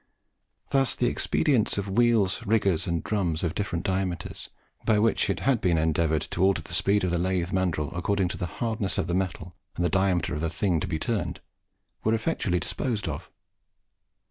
[0.71, 4.49] Thus the expedients of wheels, riggers, and drums, of different diameters,
[4.83, 8.27] by which it had been endeavoured to alter the speed of the lathe mandrill, according
[8.29, 11.39] to the hardness of the metal and the diameter of the thing to be turned,
[12.03, 13.29] were effectually disposed of.